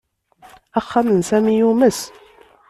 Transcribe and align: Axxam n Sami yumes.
Axxam 0.79 1.07
n 1.13 1.21
Sami 1.29 1.53
yumes. 1.59 1.99